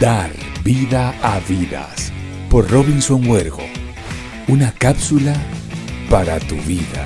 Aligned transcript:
Dar 0.00 0.30
vida 0.62 1.12
a 1.24 1.40
vidas 1.40 2.12
por 2.48 2.70
Robinson 2.70 3.28
Huergo. 3.28 3.64
Una 4.46 4.70
cápsula 4.70 5.34
para 6.08 6.38
tu 6.38 6.54
vida. 6.54 7.04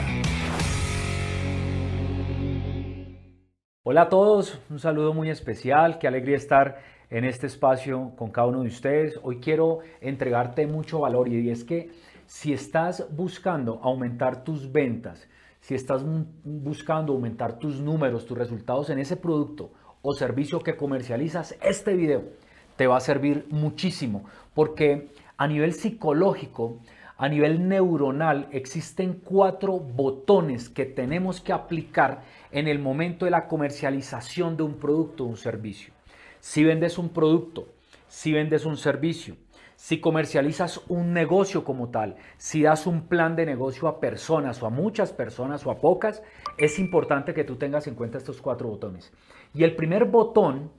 Hola 3.82 4.02
a 4.02 4.08
todos, 4.10 4.60
un 4.68 4.78
saludo 4.78 5.14
muy 5.14 5.30
especial, 5.30 5.98
qué 5.98 6.06
alegría 6.06 6.36
estar 6.36 6.82
en 7.08 7.24
este 7.24 7.46
espacio 7.46 8.12
con 8.14 8.30
cada 8.30 8.48
uno 8.48 8.60
de 8.60 8.68
ustedes. 8.68 9.18
Hoy 9.22 9.40
quiero 9.40 9.78
entregarte 10.02 10.66
mucho 10.66 11.00
valor 11.00 11.28
y 11.28 11.48
es 11.48 11.64
que 11.64 11.92
si 12.26 12.52
estás 12.52 13.06
buscando 13.10 13.80
aumentar 13.82 14.44
tus 14.44 14.70
ventas, 14.70 15.26
si 15.60 15.74
estás 15.74 16.04
buscando 16.44 17.14
aumentar 17.14 17.58
tus 17.58 17.80
números, 17.80 18.26
tus 18.26 18.36
resultados 18.36 18.90
en 18.90 18.98
ese 18.98 19.16
producto 19.16 19.72
o 20.02 20.12
servicio 20.12 20.60
que 20.60 20.76
comercializas, 20.76 21.56
este 21.62 21.94
video 21.94 22.41
te 22.82 22.88
va 22.88 22.96
a 22.96 23.00
servir 23.00 23.46
muchísimo 23.48 24.24
porque 24.54 25.10
a 25.36 25.46
nivel 25.46 25.72
psicológico, 25.72 26.80
a 27.16 27.28
nivel 27.28 27.68
neuronal, 27.68 28.48
existen 28.50 29.20
cuatro 29.24 29.78
botones 29.78 30.68
que 30.68 30.84
tenemos 30.84 31.40
que 31.40 31.52
aplicar 31.52 32.24
en 32.50 32.66
el 32.66 32.80
momento 32.80 33.24
de 33.24 33.30
la 33.30 33.46
comercialización 33.46 34.56
de 34.56 34.64
un 34.64 34.80
producto 34.80 35.22
o 35.22 35.28
un 35.28 35.36
servicio. 35.36 35.92
Si 36.40 36.64
vendes 36.64 36.98
un 36.98 37.10
producto, 37.10 37.68
si 38.08 38.32
vendes 38.32 38.64
un 38.64 38.76
servicio, 38.76 39.36
si 39.76 40.00
comercializas 40.00 40.80
un 40.88 41.12
negocio 41.12 41.62
como 41.62 41.90
tal, 41.90 42.16
si 42.36 42.62
das 42.62 42.88
un 42.88 43.06
plan 43.06 43.36
de 43.36 43.46
negocio 43.46 43.86
a 43.86 44.00
personas 44.00 44.60
o 44.60 44.66
a 44.66 44.70
muchas 44.70 45.12
personas 45.12 45.64
o 45.64 45.70
a 45.70 45.78
pocas, 45.78 46.20
es 46.58 46.80
importante 46.80 47.32
que 47.32 47.44
tú 47.44 47.54
tengas 47.54 47.86
en 47.86 47.94
cuenta 47.94 48.18
estos 48.18 48.42
cuatro 48.42 48.66
botones. 48.66 49.12
Y 49.54 49.62
el 49.62 49.76
primer 49.76 50.06
botón, 50.06 50.72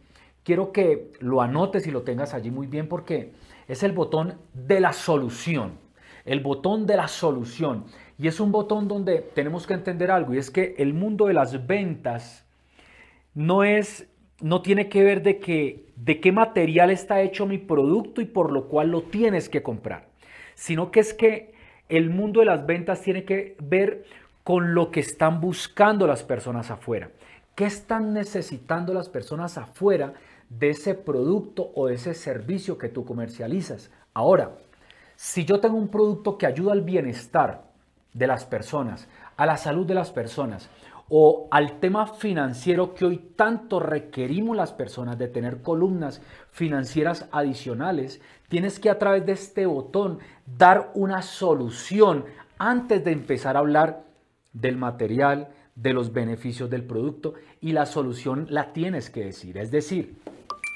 quiero 0.44 0.72
que 0.72 1.12
lo 1.20 1.42
anotes 1.42 1.88
y 1.88 1.92
lo 1.92 2.04
tengas 2.04 2.34
allí 2.34 2.52
muy 2.52 2.68
bien 2.68 2.88
porque 2.88 3.32
es 3.68 3.84
el 3.84 3.92
botón 3.92 4.36
de 4.54 4.80
la 4.80 4.94
solución. 4.94 5.80
El 6.26 6.40
botón 6.40 6.86
de 6.86 6.98
la 6.98 7.08
solución. 7.08 7.86
Y 8.18 8.28
es 8.28 8.40
un 8.40 8.52
botón 8.52 8.88
donde 8.88 9.20
tenemos 9.20 9.68
que 9.68 9.74
entender 9.74 10.12
algo 10.12 10.34
y 10.34 10.38
es 10.38 10.52
que 10.52 10.76
el 10.78 10.94
mundo 10.94 11.26
de 11.28 11.34
las 11.34 11.66
ventas 11.68 12.46
no 13.34 13.64
es 13.64 14.08
no 14.42 14.62
tiene 14.62 14.90
que 14.90 15.04
ver 15.04 15.24
de 15.24 15.40
que 15.40 15.86
de 15.96 16.20
qué 16.20 16.32
material 16.32 16.90
está 16.90 17.22
hecho 17.22 17.46
mi 17.46 17.58
producto 17.58 18.20
y 18.20 18.26
por 18.26 18.52
lo 18.52 18.68
cual 18.68 18.90
lo 18.90 19.04
tienes 19.04 19.48
que 19.48 19.64
comprar, 19.64 20.08
sino 20.56 20.92
que 20.92 21.00
es 21.00 21.14
que 21.14 21.54
el 21.88 22.10
mundo 22.10 22.42
de 22.42 22.48
las 22.48 22.66
ventas 22.66 23.02
tiene 23.02 23.24
que 23.24 23.56
ver 23.62 24.06
con 24.44 24.74
lo 24.74 24.92
que 24.92 25.00
están 25.00 25.40
buscando 25.40 26.08
las 26.08 26.24
personas 26.24 26.72
afuera. 26.72 27.10
¿Qué 27.56 27.66
están 27.66 28.14
necesitando 28.14 28.94
las 28.94 29.10
personas 29.10 29.58
afuera 29.60 30.14
de 30.50 30.72
ese 30.72 30.96
producto 30.96 31.72
o 31.76 31.88
de 31.88 31.96
ese 31.96 32.16
servicio 32.16 32.80
que 32.80 32.90
tú 32.90 33.06
comercializas? 33.06 33.92
Ahora, 34.14 34.56
si 35.16 35.46
yo 35.46 35.60
tengo 35.60 35.78
un 35.78 35.90
producto 35.90 36.38
que 36.38 36.48
ayuda 36.48 36.72
al 36.72 36.82
bienestar 36.82 37.66
de 38.12 38.26
las 38.26 38.46
personas, 38.46 39.08
a 39.38 39.46
la 39.46 39.58
salud 39.58 39.86
de 39.86 39.94
las 39.94 40.12
personas, 40.12 40.70
o 41.10 41.48
al 41.52 41.80
tema 41.80 42.08
financiero 42.08 42.96
que 42.96 43.06
hoy 43.06 43.18
tanto 43.36 43.80
requerimos 43.80 44.58
las 44.58 44.72
personas 44.72 45.20
de 45.20 45.28
tener 45.28 45.62
columnas 45.62 46.22
financieras 46.52 47.28
adicionales, 47.32 48.20
tienes 48.48 48.80
que 48.80 48.90
a 48.90 48.98
través 48.98 49.26
de 49.28 49.34
este 49.34 49.68
botón 49.68 50.20
dar 50.46 50.92
una 50.96 51.22
solución 51.22 52.26
antes 52.58 53.04
de 53.04 53.12
empezar 53.12 53.58
a 53.58 53.60
hablar 53.60 54.06
del 54.54 54.78
material, 54.78 55.50
de 55.76 55.94
los 55.94 56.14
beneficios 56.14 56.70
del 56.70 56.84
producto 56.84 57.34
y 57.62 57.72
la 57.72 57.86
solución 57.86 58.48
la 58.50 58.74
tienes 58.74 59.10
que 59.10 59.26
decir. 59.26 59.58
Es 59.58 59.72
decir, 59.72 60.16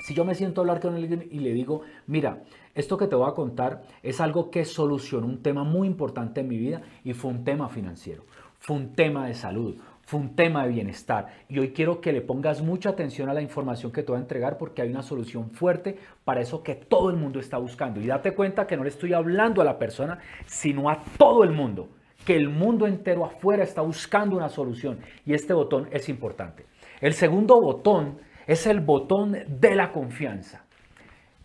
si 0.05 0.13
yo 0.13 0.25
me 0.25 0.35
siento 0.35 0.61
a 0.61 0.63
hablar 0.63 0.79
con 0.79 0.95
alguien 0.95 1.27
y 1.29 1.39
le 1.39 1.53
digo, 1.53 1.81
mira, 2.07 2.43
esto 2.73 2.97
que 2.97 3.07
te 3.07 3.15
voy 3.15 3.29
a 3.29 3.33
contar 3.33 3.83
es 4.03 4.21
algo 4.21 4.49
que 4.49 4.63
solucionó 4.63 5.27
un 5.27 5.41
tema 5.41 5.63
muy 5.63 5.87
importante 5.87 6.41
en 6.41 6.47
mi 6.47 6.57
vida 6.57 6.81
y 7.03 7.13
fue 7.13 7.31
un 7.31 7.43
tema 7.43 7.69
financiero, 7.69 8.23
fue 8.59 8.75
un 8.75 8.93
tema 8.93 9.27
de 9.27 9.33
salud, 9.33 9.75
fue 10.03 10.21
un 10.21 10.35
tema 10.35 10.63
de 10.63 10.69
bienestar. 10.71 11.27
Y 11.49 11.59
hoy 11.59 11.73
quiero 11.73 11.99
que 11.99 12.13
le 12.13 12.21
pongas 12.21 12.61
mucha 12.61 12.89
atención 12.89 13.29
a 13.29 13.33
la 13.33 13.41
información 13.41 13.91
que 13.91 14.03
te 14.03 14.11
voy 14.11 14.19
a 14.19 14.21
entregar 14.21 14.57
porque 14.57 14.81
hay 14.81 14.89
una 14.89 15.03
solución 15.03 15.51
fuerte 15.51 15.97
para 16.23 16.39
eso 16.39 16.63
que 16.63 16.75
todo 16.75 17.09
el 17.09 17.17
mundo 17.17 17.41
está 17.41 17.57
buscando. 17.57 17.99
Y 17.99 18.07
date 18.07 18.33
cuenta 18.33 18.65
que 18.65 18.77
no 18.77 18.83
le 18.83 18.89
estoy 18.89 19.11
hablando 19.11 19.61
a 19.61 19.65
la 19.65 19.77
persona, 19.77 20.19
sino 20.45 20.89
a 20.89 21.03
todo 21.17 21.43
el 21.43 21.51
mundo. 21.51 21.89
Que 22.27 22.35
el 22.35 22.49
mundo 22.49 22.87
entero 22.87 23.23
afuera 23.23 23.63
está 23.63 23.79
buscando 23.79 24.35
una 24.35 24.49
solución. 24.49 24.99
Y 25.25 25.33
este 25.33 25.53
botón 25.53 25.87
es 25.93 26.09
importante. 26.09 26.65
El 26.99 27.13
segundo 27.13 27.61
botón 27.61 28.19
es 28.47 28.67
el 28.67 28.81
botón 28.81 29.37
de 29.47 29.75
la 29.75 29.93
confianza. 29.93 30.65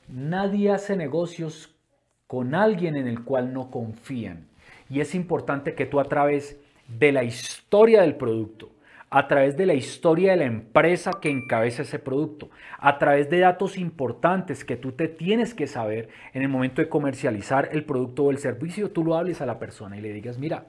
Nadie 0.09 0.72
hace 0.72 0.97
negocios 0.97 1.72
con 2.26 2.56
alguien 2.56 2.97
en 2.97 3.06
el 3.06 3.22
cual 3.22 3.53
no 3.53 3.70
confían. 3.70 4.48
Y 4.91 4.98
es 4.98 5.15
importante 5.15 5.76
que 5.76 5.87
tú 5.87 6.00
a 6.00 6.04
través 6.04 6.60
de 6.88 7.12
la 7.12 7.22
historia 7.22 8.03
del 8.03 8.16
producto, 8.16 8.72
a 9.14 9.28
través 9.28 9.58
de 9.58 9.66
la 9.66 9.74
historia 9.74 10.30
de 10.30 10.38
la 10.38 10.44
empresa 10.46 11.12
que 11.20 11.28
encabeza 11.28 11.82
ese 11.82 11.98
producto, 11.98 12.48
a 12.78 12.96
través 12.96 13.28
de 13.28 13.40
datos 13.40 13.76
importantes 13.76 14.64
que 14.64 14.76
tú 14.76 14.92
te 14.92 15.06
tienes 15.06 15.52
que 15.52 15.66
saber 15.66 16.08
en 16.32 16.40
el 16.40 16.48
momento 16.48 16.80
de 16.80 16.88
comercializar 16.88 17.68
el 17.72 17.84
producto 17.84 18.24
o 18.24 18.30
el 18.30 18.38
servicio, 18.38 18.90
tú 18.90 19.04
lo 19.04 19.14
hables 19.14 19.42
a 19.42 19.46
la 19.46 19.58
persona 19.58 19.98
y 19.98 20.00
le 20.00 20.14
digas, 20.14 20.38
mira, 20.38 20.64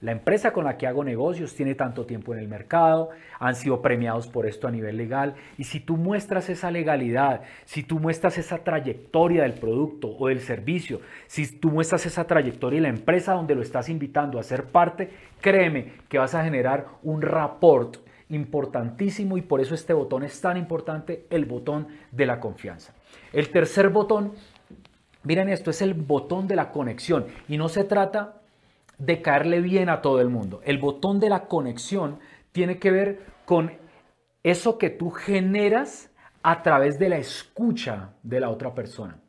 la 0.00 0.12
empresa 0.12 0.52
con 0.52 0.64
la 0.64 0.78
que 0.78 0.86
hago 0.86 1.04
negocios 1.04 1.54
tiene 1.54 1.74
tanto 1.74 2.06
tiempo 2.06 2.32
en 2.32 2.40
el 2.40 2.48
mercado, 2.48 3.10
han 3.38 3.54
sido 3.54 3.82
premiados 3.82 4.26
por 4.28 4.46
esto 4.46 4.66
a 4.66 4.70
nivel 4.70 4.96
legal 4.96 5.34
y 5.58 5.64
si 5.64 5.78
tú 5.78 5.98
muestras 5.98 6.48
esa 6.48 6.70
legalidad, 6.70 7.42
si 7.66 7.82
tú 7.82 7.98
muestras 7.98 8.38
esa 8.38 8.64
trayectoria 8.64 9.42
del 9.42 9.54
producto 9.54 10.08
o 10.08 10.28
del 10.28 10.40
servicio, 10.40 11.00
si 11.26 11.46
tú 11.58 11.70
muestras 11.70 12.06
esa 12.06 12.24
trayectoria 12.24 12.78
y 12.78 12.82
la 12.82 12.88
empresa 12.88 13.34
donde 13.34 13.54
lo 13.54 13.60
estás 13.60 13.90
invitando 13.90 14.38
a 14.38 14.42
ser 14.42 14.64
parte, 14.64 15.10
créeme 15.40 15.92
que 16.08 16.18
vas 16.18 16.34
a 16.34 16.44
generar 16.44 16.86
un 17.02 17.20
rapport 17.20 17.98
importantísimo 18.30 19.36
y 19.36 19.42
por 19.42 19.60
eso 19.60 19.74
este 19.74 19.92
botón 19.92 20.22
es 20.22 20.40
tan 20.40 20.56
importante, 20.56 21.26
el 21.28 21.44
botón 21.44 21.88
de 22.10 22.24
la 22.24 22.40
confianza. 22.40 22.94
El 23.34 23.50
tercer 23.50 23.90
botón, 23.90 24.32
miren 25.24 25.50
esto, 25.50 25.70
es 25.70 25.82
el 25.82 25.92
botón 25.92 26.48
de 26.48 26.56
la 26.56 26.70
conexión 26.70 27.26
y 27.48 27.58
no 27.58 27.68
se 27.68 27.84
trata 27.84 28.39
de 29.00 29.22
caerle 29.22 29.60
bien 29.60 29.88
a 29.88 30.02
todo 30.02 30.20
el 30.20 30.28
mundo. 30.28 30.60
El 30.64 30.78
botón 30.78 31.18
de 31.18 31.30
la 31.30 31.46
conexión 31.46 32.20
tiene 32.52 32.78
que 32.78 32.90
ver 32.90 33.20
con 33.44 33.72
eso 34.42 34.78
que 34.78 34.90
tú 34.90 35.10
generas 35.10 36.10
a 36.42 36.62
través 36.62 36.98
de 36.98 37.08
la 37.08 37.18
escucha 37.18 38.14
de 38.22 38.40
la 38.40 38.50
otra 38.50 38.74
persona. 38.74 39.20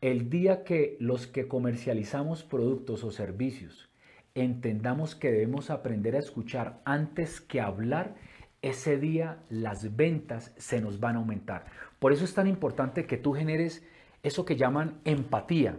El 0.00 0.30
día 0.30 0.64
que 0.64 0.96
los 1.00 1.26
que 1.26 1.48
comercializamos 1.48 2.42
productos 2.42 3.04
o 3.04 3.10
servicios 3.10 3.90
entendamos 4.34 5.14
que 5.14 5.30
debemos 5.30 5.70
aprender 5.70 6.16
a 6.16 6.18
escuchar 6.18 6.80
antes 6.84 7.40
que 7.40 7.60
hablar, 7.60 8.16
ese 8.62 8.98
día 8.98 9.38
las 9.48 9.96
ventas 9.96 10.52
se 10.56 10.80
nos 10.80 10.98
van 10.98 11.16
a 11.16 11.18
aumentar. 11.18 11.66
Por 11.98 12.12
eso 12.12 12.24
es 12.24 12.34
tan 12.34 12.46
importante 12.46 13.06
que 13.06 13.16
tú 13.16 13.32
generes 13.32 13.86
eso 14.22 14.44
que 14.44 14.56
llaman 14.56 15.00
empatía 15.04 15.78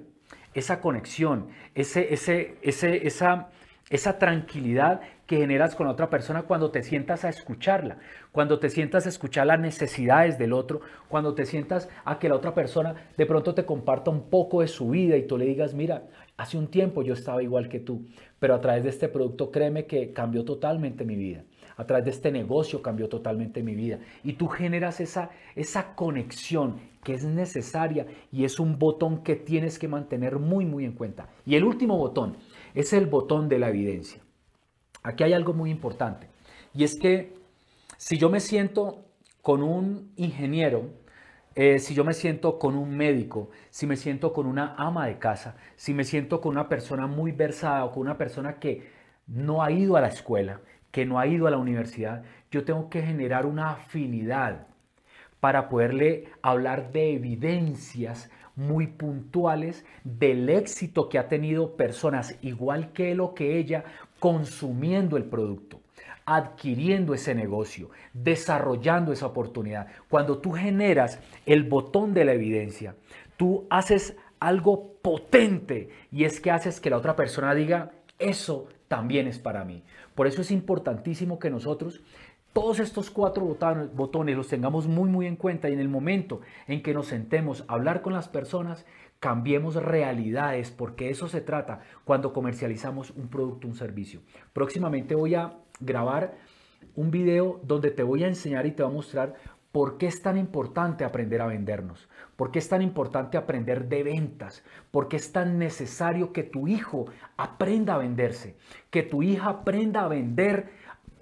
esa 0.56 0.82
conexión, 0.82 1.50
ese, 1.76 2.14
ese, 2.14 2.56
ese, 2.64 3.06
esa, 3.06 3.50
esa 3.90 4.18
tranquilidad 4.18 5.02
que 5.28 5.38
generas 5.38 5.76
con 5.76 5.88
otra 5.88 6.10
persona 6.10 6.44
cuando 6.44 6.72
te 6.72 6.82
sientas 6.82 7.26
a 7.26 7.30
escucharla, 7.30 7.98
cuando 8.32 8.58
te 8.58 8.70
sientas 8.70 9.06
a 9.06 9.10
escuchar 9.10 9.48
las 9.48 9.60
necesidades 9.60 10.40
del 10.40 10.54
otro, 10.54 10.82
cuando 11.10 11.36
te 11.36 11.46
sientas 11.46 11.90
a 12.06 12.18
que 12.18 12.30
la 12.30 12.36
otra 12.36 12.56
persona 12.56 12.96
de 13.18 13.26
pronto 13.26 13.54
te 13.54 13.66
comparta 13.66 14.10
un 14.10 14.30
poco 14.30 14.62
de 14.62 14.68
su 14.68 14.90
vida 14.90 15.18
y 15.18 15.28
tú 15.28 15.38
le 15.38 15.46
digas, 15.46 15.74
mira, 15.74 16.04
hace 16.38 16.58
un 16.58 16.68
tiempo 16.68 17.04
yo 17.04 17.14
estaba 17.14 17.44
igual 17.44 17.68
que 17.68 17.80
tú, 17.80 18.06
pero 18.40 18.56
a 18.56 18.62
través 18.62 18.84
de 18.84 18.90
este 18.90 19.10
producto 19.10 19.52
créeme 19.52 19.86
que 19.86 20.14
cambió 20.14 20.46
totalmente 20.46 21.04
mi 21.04 21.16
vida 21.16 21.44
a 21.78 21.86
través 21.86 22.06
de 22.06 22.12
este 22.12 22.32
negocio 22.32 22.82
cambió 22.82 23.10
totalmente 23.10 23.64
mi 23.64 23.76
vida. 23.76 24.00
Y 24.24 24.34
tú 24.34 24.48
generas 24.48 25.00
esa, 25.00 25.32
esa 25.56 25.96
conexión 25.96 26.80
que 27.04 27.14
es 27.14 27.24
necesaria 27.24 28.08
y 28.32 28.46
es 28.46 28.60
un 28.60 28.80
botón 28.80 29.24
que 29.24 29.36
tienes 29.36 29.78
que 29.78 29.88
mantener 29.88 30.40
muy, 30.40 30.66
muy 30.66 30.86
en 30.86 30.94
cuenta. 30.94 31.30
Y 31.46 31.56
el 31.56 31.64
último 31.64 31.98
botón 31.98 32.38
es 32.74 32.94
el 32.94 33.06
botón 33.06 33.48
de 33.48 33.60
la 33.60 33.70
evidencia. 33.70 34.22
Aquí 35.04 35.24
hay 35.24 35.34
algo 35.34 35.54
muy 35.54 35.70
importante 35.70 36.28
y 36.74 36.84
es 36.84 36.96
que 37.00 37.34
si 37.98 38.18
yo 38.18 38.30
me 38.30 38.40
siento 38.40 39.06
con 39.42 39.62
un 39.62 40.12
ingeniero, 40.16 40.90
eh, 41.54 41.80
si 41.80 41.94
yo 41.94 42.04
me 42.04 42.14
siento 42.14 42.60
con 42.60 42.76
un 42.76 42.98
médico, 42.98 43.50
si 43.70 43.86
me 43.86 43.96
siento 43.96 44.34
con 44.34 44.46
una 44.48 44.76
ama 44.78 45.08
de 45.08 45.20
casa, 45.20 45.56
si 45.76 45.94
me 45.94 46.04
siento 46.04 46.42
con 46.42 46.52
una 46.52 46.68
persona 46.68 47.08
muy 47.08 47.32
versada 47.32 47.86
o 47.86 47.92
con 47.92 48.02
una 48.02 48.18
persona 48.18 48.60
que 48.60 48.90
no 49.28 49.64
ha 49.64 49.72
ido 49.72 49.96
a 49.96 50.02
la 50.02 50.08
escuela, 50.08 50.60
que 50.96 51.06
no 51.06 51.20
ha 51.20 51.28
ido 51.28 51.46
a 51.46 51.52
la 51.52 51.58
universidad, 51.58 52.24
yo 52.50 52.64
tengo 52.64 52.90
que 52.90 53.02
generar 53.02 53.46
una 53.46 53.72
afinidad 53.72 54.68
para 55.42 55.68
poderle 55.68 56.30
hablar 56.42 56.94
de 56.94 57.16
evidencias 57.16 58.30
muy 58.56 58.88
puntuales 58.88 59.84
del 60.06 60.48
éxito 60.48 61.10
que 61.10 61.20
ha 61.20 61.28
tenido 61.28 61.76
personas 61.76 62.38
igual 62.42 62.94
que 62.94 63.12
él 63.12 63.20
o 63.20 63.34
que 63.34 63.58
ella 63.58 63.84
consumiendo 64.20 65.18
el 65.18 65.26
producto. 65.26 65.82
adquiriendo 66.28 67.14
ese 67.14 67.36
negocio, 67.36 67.92
desarrollando 68.14 69.12
esa 69.12 69.28
oportunidad. 69.28 69.88
Cuando 70.10 70.40
tú 70.40 70.54
generas 70.54 71.20
el 71.46 71.66
botón 71.66 72.14
de 72.14 72.26
la 72.26 72.34
evidencia, 72.34 72.96
tú 73.38 73.68
haces 73.70 74.16
algo 74.40 74.94
potente 75.02 75.90
y 76.12 76.24
es 76.24 76.40
que 76.40 76.52
haces 76.52 76.80
que 76.80 76.90
la 76.90 76.98
otra 76.98 77.16
persona 77.16 77.54
diga, 77.54 77.92
eso 78.18 78.70
también 78.96 79.28
es 79.28 79.40
para 79.40 79.66
mí. 79.66 79.84
Por 80.16 80.26
eso 80.26 80.42
es 80.42 80.52
importantísimo 80.52 81.38
que 81.38 81.50
nosotros 81.50 82.02
todos 82.54 82.80
estos 82.80 83.10
cuatro 83.10 83.44
botones 83.94 84.38
los 84.38 84.48
tengamos 84.48 84.88
muy 84.88 85.10
muy 85.10 85.26
en 85.26 85.36
cuenta 85.36 85.68
y 85.68 85.74
en 85.74 85.82
el 85.82 85.90
momento 85.90 86.40
en 86.66 86.82
que 86.82 86.94
nos 86.94 87.08
sentemos 87.08 87.66
a 87.68 87.74
hablar 87.74 88.02
con 88.02 88.14
las 88.14 88.30
personas, 88.30 88.86
cambiemos 89.20 89.76
realidades, 89.76 90.72
porque 90.72 91.10
eso 91.10 91.28
se 91.28 91.42
trata 91.42 91.82
cuando 92.06 92.32
comercializamos 92.32 93.12
un 93.12 93.28
producto, 93.28 93.68
un 93.68 93.76
servicio. 93.76 94.22
Próximamente 94.54 95.14
voy 95.14 95.36
a 95.36 95.58
grabar 95.82 96.38
un 96.96 97.12
video 97.12 97.60
donde 97.64 97.92
te 97.92 98.04
voy 98.04 98.24
a 98.24 98.30
enseñar 98.30 98.66
y 98.66 98.72
te 98.72 98.82
voy 98.82 98.94
a 98.94 98.96
mostrar 98.96 99.36
por 99.76 99.98
qué 99.98 100.08
es 100.08 100.22
tan 100.22 100.38
importante 100.38 101.04
aprender 101.04 101.42
a 101.42 101.48
vendernos, 101.48 102.08
por 102.38 102.50
qué 102.50 102.60
es 102.60 102.70
tan 102.70 102.82
importante 102.82 103.36
aprender 103.36 103.90
de 103.90 104.04
ventas, 104.04 104.64
por 104.90 105.10
qué 105.10 105.18
es 105.18 105.34
tan 105.34 105.60
necesario 105.60 106.32
que 106.32 106.44
tu 106.44 106.70
hijo 106.70 107.08
aprenda 107.36 107.96
a 107.96 107.98
venderse, 107.98 108.56
que 108.90 109.04
tu 109.04 109.22
hija 109.22 109.50
aprenda 109.50 110.06
a 110.06 110.08
vender 110.08 110.70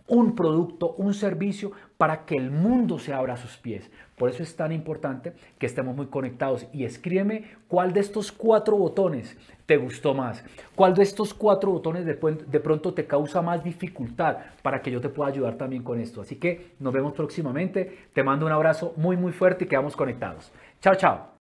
un 0.08 0.36
producto, 0.36 0.94
un 0.98 1.14
servicio 1.14 1.72
para 1.98 2.26
que 2.26 2.36
el 2.36 2.52
mundo 2.52 3.00
se 3.00 3.14
abra 3.14 3.34
a 3.34 3.38
sus 3.38 3.58
pies. 3.58 3.90
Por 4.18 4.30
eso 4.30 4.44
es 4.44 4.56
tan 4.56 4.72
importante 4.72 5.34
que 5.58 5.66
estemos 5.66 5.96
muy 5.96 6.08
conectados 6.08 6.68
y 6.74 6.86
escríbeme 6.86 7.46
cuál 7.68 7.94
de 7.94 8.02
estos 8.02 8.32
cuatro 8.32 8.76
botones 8.76 9.38
te 9.66 9.78
gustó 9.78 10.14
más, 10.14 10.44
cuál 10.76 10.94
de 10.94 11.04
estos 11.04 11.34
cuatro 11.34 11.72
botones 11.72 12.06
de, 12.06 12.14
de 12.16 12.60
pronto 12.60 12.94
te 12.94 13.08
causa 13.08 13.42
más 13.42 13.64
dificultad 13.64 14.38
para 14.62 14.82
que 14.82 14.92
yo 14.92 15.00
te 15.00 15.10
pueda 15.10 15.30
ayudar 15.30 15.56
también 15.56 15.84
con 15.84 16.00
esto. 16.00 16.22
Así 16.22 16.36
que 16.36 16.74
nos 16.80 16.94
vemos 16.94 17.14
próximamente, 17.14 18.08
te 18.14 18.24
mando 18.24 18.46
un 18.46 18.52
abrazo 18.52 18.94
muy 18.98 19.18
muy 19.18 19.32
fuerte 19.32 19.66
y 19.66 19.68
quedamos 19.68 19.96
conectados. 19.96 20.52
Chao, 20.82 20.96
chao. 20.96 21.28